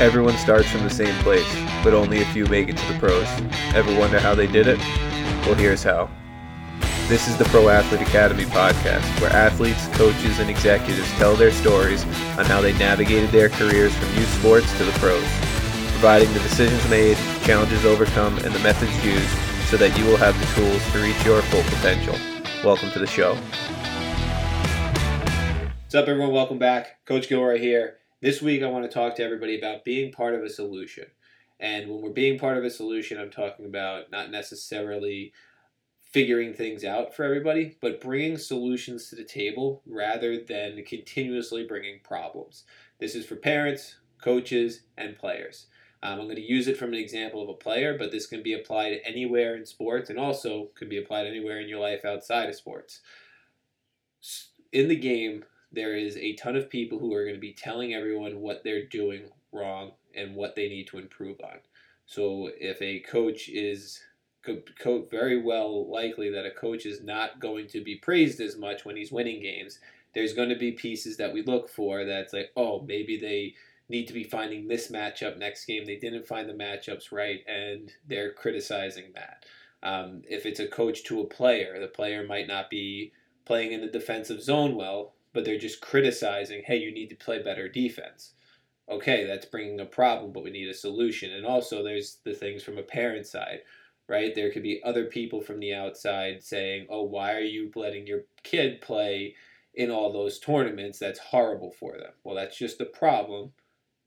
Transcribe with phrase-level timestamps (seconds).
[0.00, 1.52] Everyone starts from the same place,
[1.82, 3.26] but only a few make it to the pros.
[3.74, 4.78] Ever wonder how they did it?
[5.44, 6.08] Well, here's how.
[7.08, 12.04] This is the Pro Athlete Academy podcast, where athletes, coaches, and executives tell their stories
[12.38, 15.26] on how they navigated their careers from youth sports to the pros,
[15.90, 19.28] providing the decisions made, challenges overcome, and the methods used
[19.66, 22.14] so that you will have the tools to reach your full potential.
[22.62, 23.34] Welcome to the show.
[25.82, 26.32] What's up, everyone?
[26.32, 27.04] Welcome back.
[27.04, 27.97] Coach Gilroy here.
[28.20, 31.04] This week, I want to talk to everybody about being part of a solution.
[31.60, 35.32] And when we're being part of a solution, I'm talking about not necessarily
[36.00, 42.00] figuring things out for everybody, but bringing solutions to the table rather than continuously bringing
[42.02, 42.64] problems.
[42.98, 45.66] This is for parents, coaches, and players.
[46.02, 48.42] Um, I'm going to use it from an example of a player, but this can
[48.42, 52.48] be applied anywhere in sports and also can be applied anywhere in your life outside
[52.48, 53.00] of sports.
[54.72, 57.94] In the game, there is a ton of people who are going to be telling
[57.94, 61.58] everyone what they're doing wrong and what they need to improve on.
[62.06, 64.00] So if a coach is
[64.78, 68.84] co- very well likely that a coach is not going to be praised as much
[68.84, 69.78] when he's winning games,
[70.14, 73.54] there's going to be pieces that we look for that's like, oh, maybe they
[73.88, 75.84] need to be finding this matchup next game.
[75.84, 79.44] They didn't find the matchups right, and they're criticizing that.
[79.82, 83.12] Um, if it's a coach to a player, the player might not be
[83.44, 87.42] playing in the defensive zone well, but they're just criticizing, hey, you need to play
[87.42, 88.34] better defense.
[88.90, 91.32] Okay, that's bringing a problem, but we need a solution.
[91.32, 93.60] And also, there's the things from a parent side,
[94.08, 94.34] right?
[94.34, 98.22] There could be other people from the outside saying, oh, why are you letting your
[98.42, 99.34] kid play
[99.74, 100.98] in all those tournaments?
[100.98, 102.12] That's horrible for them.
[102.24, 103.52] Well, that's just the problem.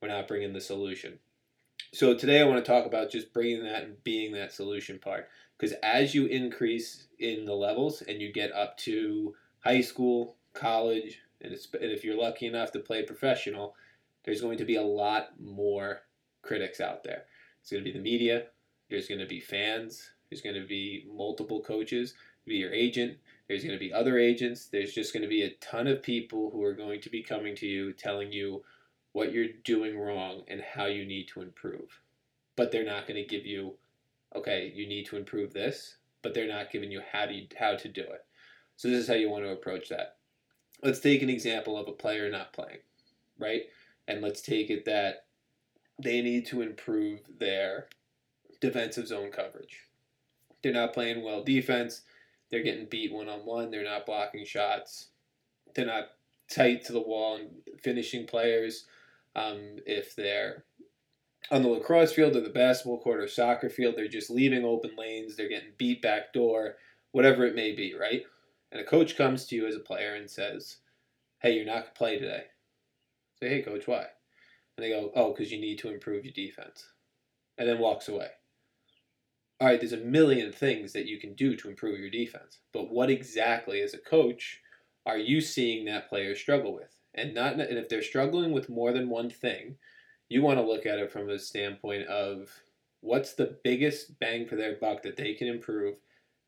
[0.01, 1.19] We're not bringing the solution.
[1.93, 5.27] So today I want to talk about just bringing that and being that solution part.
[5.57, 11.19] Because as you increase in the levels and you get up to high school, college,
[11.41, 13.75] and, if you're lucky enough to play professional,
[14.23, 16.01] there's going to be a lot more
[16.41, 17.23] critics out there.
[17.61, 18.47] It's going to be the media.
[18.89, 20.11] There's going to be fans.
[20.29, 22.13] There's going to be multiple coaches.
[22.45, 23.17] Be your agent.
[23.47, 24.65] There's going to be other agents.
[24.67, 27.55] There's just going to be a ton of people who are going to be coming
[27.57, 28.63] to you, telling you
[29.13, 32.01] what you're doing wrong and how you need to improve.
[32.55, 33.75] But they're not going to give you,
[34.35, 35.97] okay, you need to improve this.
[36.21, 38.25] But they're not giving you how to how to do it.
[38.75, 40.17] So this is how you want to approach that
[40.83, 42.79] let's take an example of a player not playing,
[43.39, 43.63] right?
[44.07, 45.25] And let's take it that
[46.01, 47.87] they need to improve their
[48.59, 49.87] defensive zone coverage.
[50.61, 52.01] They're not playing well defense.
[52.49, 53.71] They're getting beat one on one.
[53.71, 55.07] They're not blocking shots.
[55.73, 56.09] They're not
[56.49, 57.49] tight to the wall and
[57.81, 58.85] finishing players.
[59.35, 60.65] Um, if they're
[61.49, 64.91] on the lacrosse field or the basketball court or soccer field, they're just leaving open
[64.97, 65.35] lanes.
[65.35, 66.75] They're getting beat back door,
[67.11, 68.23] whatever it may be, right?
[68.71, 70.77] And a coach comes to you as a player and says,
[71.39, 72.45] "Hey, you're not going to play today."
[73.39, 74.07] Say, "Hey, coach, why?"
[74.77, 76.93] And they go, "Oh, because you need to improve your defense,"
[77.57, 78.31] and then walks away.
[79.59, 82.89] All right, there's a million things that you can do to improve your defense, but
[82.89, 84.59] what exactly, as a coach,
[85.05, 86.97] are you seeing that player struggle with?
[87.13, 89.77] And not, and if they're struggling with more than one thing,
[90.29, 92.63] you want to look at it from a standpoint of
[93.01, 95.97] what's the biggest bang for their buck that they can improve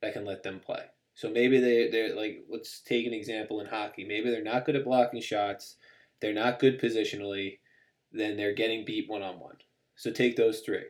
[0.02, 0.86] that can let them play.
[1.16, 4.06] So maybe they they're like let's take an example in hockey.
[4.06, 5.76] Maybe they're not good at blocking shots,
[6.20, 7.60] they're not good positionally,
[8.12, 9.58] then they're getting beat one on one.
[9.96, 10.86] So take those three.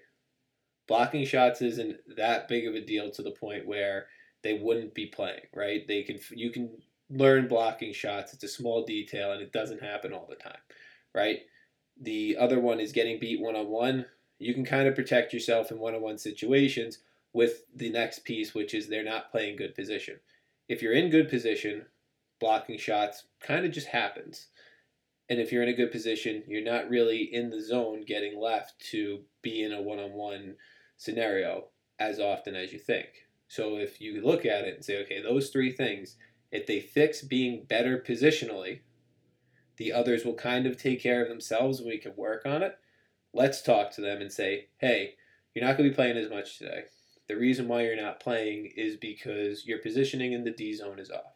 [0.88, 4.08] Blocking shots isn't that big of a deal to the point where
[4.44, 5.88] they wouldn't be playing, right?
[5.88, 6.70] They can you can
[7.10, 8.34] learn blocking shots.
[8.34, 10.60] It's a small detail and it doesn't happen all the time,
[11.14, 11.40] right?
[12.02, 14.06] The other one is getting beat one on one.
[14.40, 17.00] You can kind of protect yourself in one on one situations
[17.34, 20.20] with the next piece, which is they're not playing good position.
[20.70, 21.86] If you're in good position,
[22.40, 24.48] blocking shots kind of just happens.
[25.30, 28.80] And if you're in a good position, you're not really in the zone getting left
[28.92, 30.56] to be in a one on one
[30.98, 31.66] scenario
[32.00, 33.08] as often as you think.
[33.48, 36.18] So if you look at it and say, okay, those three things,
[36.52, 38.82] if they fix being better positionally,
[39.78, 42.78] the others will kind of take care of themselves and we can work on it.
[43.34, 45.16] Let's talk to them and say, hey,
[45.54, 46.84] you're not going to be playing as much today.
[47.34, 51.10] The reason why you're not playing is because your positioning in the D zone is
[51.10, 51.34] off.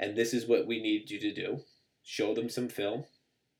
[0.00, 1.60] And this is what we need you to do.
[2.02, 3.04] Show them some film,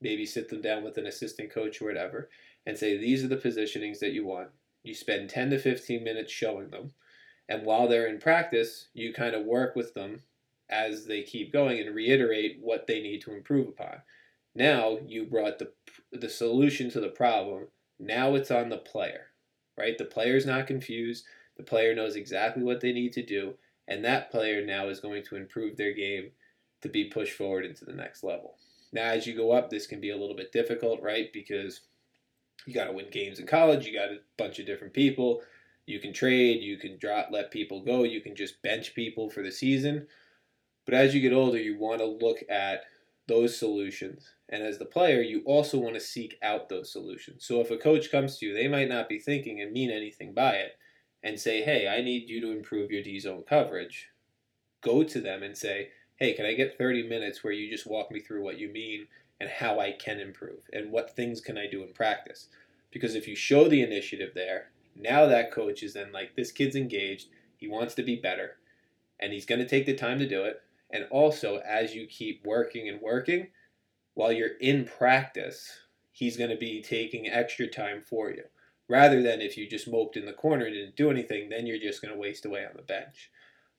[0.00, 2.28] maybe sit them down with an assistant coach or whatever,
[2.66, 4.48] and say, these are the positionings that you want.
[4.82, 6.90] You spend 10 to 15 minutes showing them.
[7.48, 10.24] And while they're in practice, you kind of work with them
[10.68, 14.02] as they keep going and reiterate what they need to improve upon.
[14.56, 15.70] Now you brought the,
[16.10, 17.68] the solution to the problem.
[18.00, 19.26] Now it's on the player,
[19.78, 19.96] right?
[19.96, 21.24] The player's not confused.
[21.60, 23.52] The player knows exactly what they need to do,
[23.86, 26.30] and that player now is going to improve their game
[26.80, 28.54] to be pushed forward into the next level.
[28.94, 31.30] Now, as you go up, this can be a little bit difficult, right?
[31.34, 31.82] Because
[32.66, 33.86] You got to win games in college.
[33.86, 35.42] You got a bunch of different people.
[35.84, 36.62] You can trade.
[36.62, 38.04] You can drop, let people go.
[38.04, 40.06] You can just bench people for the season.
[40.86, 42.84] But as you get older, you want to look at
[43.28, 44.30] those solutions.
[44.48, 47.44] And as the player, you also want to seek out those solutions.
[47.44, 50.32] So if a coach comes to you, they might not be thinking and mean anything
[50.32, 50.72] by it
[51.22, 54.08] and say, hey, I need you to improve your D zone coverage.
[54.80, 58.10] Go to them and say, hey, can I get 30 minutes where you just walk
[58.10, 59.06] me through what you mean
[59.40, 62.48] and how I can improve and what things can I do in practice?
[62.90, 66.76] Because if you show the initiative there, now that coach is then like, this kid's
[66.76, 68.56] engaged, he wants to be better,
[69.20, 70.60] and he's going to take the time to do it.
[70.90, 73.48] And also, as you keep working and working,
[74.14, 75.70] while you're in practice,
[76.10, 78.42] he's going to be taking extra time for you.
[78.90, 81.78] Rather than if you just moped in the corner and didn't do anything, then you're
[81.78, 83.30] just going to waste away on the bench.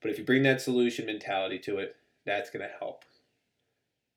[0.01, 3.03] But if you bring that solution mentality to it, that's going to help.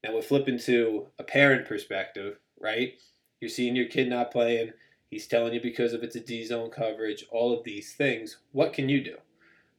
[0.05, 2.93] Now, we're flipping to a parent perspective, right?
[3.41, 4.71] You're seeing your kid not playing.
[5.11, 8.39] He's telling you because of it's a D zone coverage, all of these things.
[8.53, 9.17] What can you do?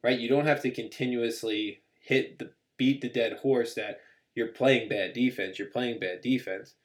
[0.03, 0.19] Right?
[0.19, 4.01] You don't have to continuously hit the beat the dead horse that
[4.35, 6.75] you're playing bad defense, you're playing bad defense,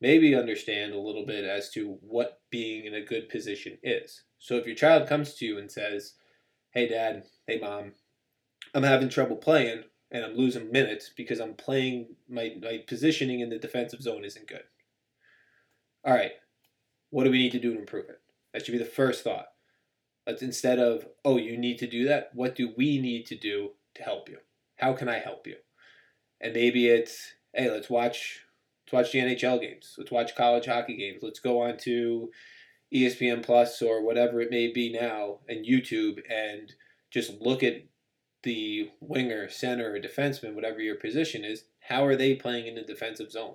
[0.00, 4.24] maybe understand a little bit as to what being in a good position is.
[4.38, 6.14] So if your child comes to you and says,
[6.72, 7.92] Hey, dad, hey, mom,
[8.74, 13.50] I'm having trouble playing and I'm losing minutes because I'm playing, my, my positioning in
[13.50, 14.62] the defensive zone isn't good.
[16.04, 16.32] All right,
[17.10, 18.20] what do we need to do to improve it?
[18.52, 19.46] That should be the first thought.
[20.26, 23.70] That's instead of, oh, you need to do that, what do we need to do
[23.96, 24.38] to help you?
[24.76, 25.56] How can I help you?
[26.40, 28.40] and maybe it's hey, let's watch
[28.92, 32.30] let's watch the NHL games, let's watch college hockey games, let's go on to
[32.92, 36.72] ESPN Plus or whatever it may be now and YouTube and
[37.10, 37.84] just look at
[38.42, 42.82] the winger, center, or defenseman, whatever your position is, how are they playing in the
[42.82, 43.54] defensive zone?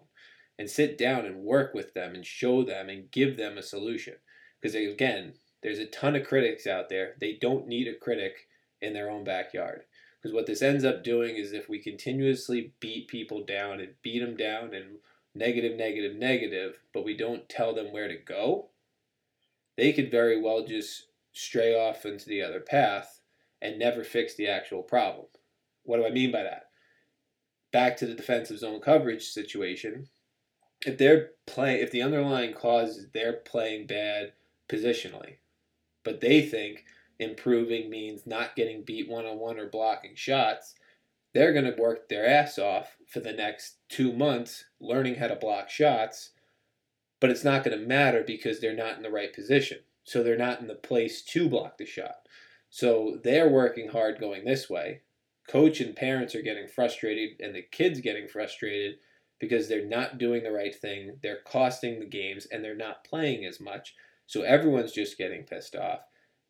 [0.57, 4.15] And sit down and work with them and show them and give them a solution.
[4.61, 5.33] Because again,
[5.63, 7.15] there's a ton of critics out there.
[7.19, 8.47] They don't need a critic
[8.81, 9.81] in their own backyard.
[10.21, 14.19] Because what this ends up doing is if we continuously beat people down and beat
[14.19, 14.97] them down and
[15.35, 18.69] negative, negative, negative, but we don't tell them where to go,
[19.77, 23.19] they could very well just stray off into the other path
[23.61, 25.25] and never fix the actual problem.
[25.83, 26.69] What do I mean by that?
[27.71, 30.07] Back to the defensive zone coverage situation.
[30.85, 34.33] If they're playing, if the underlying cause is they're playing bad
[34.69, 35.37] positionally,
[36.03, 36.85] but they think
[37.19, 40.75] improving means not getting beat one on one or blocking shots,
[41.35, 45.35] they're going to work their ass off for the next two months learning how to
[45.35, 46.31] block shots,
[47.19, 49.79] but it's not going to matter because they're not in the right position.
[50.05, 52.27] So they're not in the place to block the shot.
[52.69, 55.01] So they're working hard going this way.
[55.47, 58.95] Coach and parents are getting frustrated, and the kids getting frustrated
[59.39, 61.17] because they're not doing the right thing.
[61.21, 63.93] They're costing the games, and they're not playing as much.
[64.25, 65.99] So everyone's just getting pissed off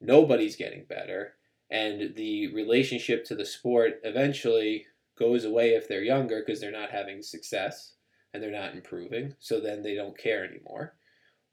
[0.01, 1.33] nobody's getting better
[1.69, 4.85] and the relationship to the sport eventually
[5.17, 7.93] goes away if they're younger because they're not having success
[8.33, 10.95] and they're not improving so then they don't care anymore.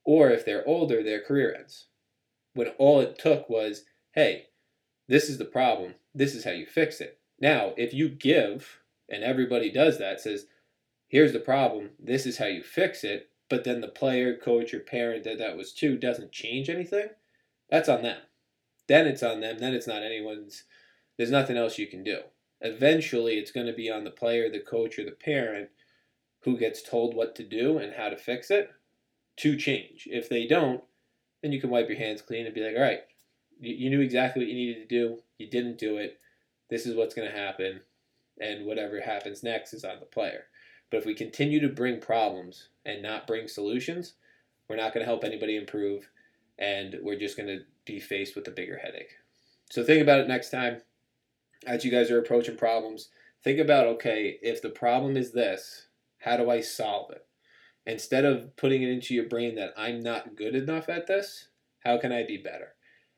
[0.04, 1.86] Or if they're older their career ends.
[2.54, 4.46] When all it took was hey
[5.08, 5.94] this is the problem.
[6.14, 7.18] This is how you fix it.
[7.40, 10.46] Now if you give and everybody does that says
[11.08, 11.90] here's the problem.
[11.98, 15.58] This is how you fix it but then the player coach or parent that that
[15.58, 17.08] was too doesn't change anything
[17.70, 18.16] that's on them
[18.88, 19.58] then it's on them.
[19.58, 20.64] Then it's not anyone's.
[21.16, 22.20] There's nothing else you can do.
[22.60, 25.70] Eventually, it's going to be on the player, the coach, or the parent
[26.42, 28.70] who gets told what to do and how to fix it
[29.36, 30.08] to change.
[30.10, 30.82] If they don't,
[31.42, 33.02] then you can wipe your hands clean and be like, all right,
[33.60, 35.18] you, knew exactly what you needed to do.
[35.38, 36.18] You didn't do it.
[36.70, 37.80] This is what's going to happen.
[38.40, 40.44] And whatever happens next is on the player.
[40.90, 44.14] But if we continue to bring problems and not bring solutions,
[44.68, 46.08] we're not going to help anybody improve.
[46.58, 49.16] And we're just going to be faced with a bigger headache.
[49.70, 50.82] So think about it next time
[51.66, 53.08] as you guys are approaching problems.
[53.42, 57.26] Think about okay, if the problem is this, how do I solve it?
[57.86, 61.48] Instead of putting it into your brain that I'm not good enough at this,
[61.80, 62.74] how can I be better?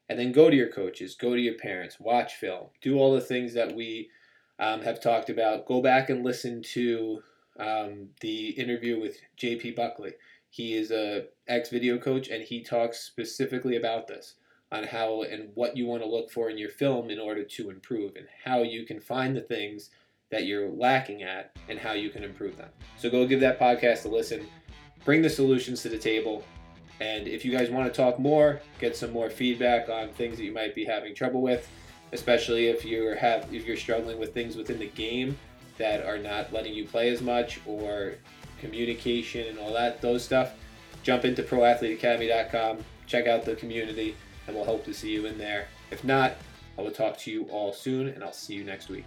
[0.09, 3.21] And then go to your coaches, go to your parents, watch film, do all the
[3.21, 4.09] things that we
[4.59, 5.67] um, have talked about.
[5.67, 7.23] Go back and listen to
[7.59, 10.13] um, the interview with JP Buckley.
[10.49, 14.37] He is a ex video coach and he talks specifically about this
[14.75, 17.71] on how and what you want to look for in your film in order to
[17.71, 19.91] improve and how you can find the things
[20.31, 22.69] that you're lacking at and how you can improve them.
[22.99, 24.47] So go give that podcast a listen,
[25.05, 26.45] bring the solutions to the table,
[27.01, 30.45] and if you guys want to talk more, get some more feedback on things that
[30.45, 31.69] you might be having trouble with,
[32.13, 35.37] especially if you're have if you're struggling with things within the game
[35.79, 38.15] that are not letting you play as much or
[38.61, 40.53] communication and all that those stuff
[41.03, 44.17] jump into proathleteacademy.com, check out the community,
[44.47, 45.69] and we'll hope to see you in there.
[45.91, 46.35] If not,
[46.79, 49.05] I will talk to you all soon, and I'll see you next week.